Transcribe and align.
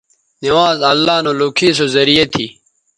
نوانز 0.43 0.79
اللہ 0.91 1.15
نو 1.23 1.31
لوکھے 1.39 1.67
سو 1.77 1.85
زریعہ 1.95 2.25
تھی 2.33 2.45